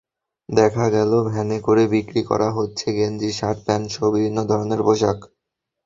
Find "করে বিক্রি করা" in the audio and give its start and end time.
1.59-2.49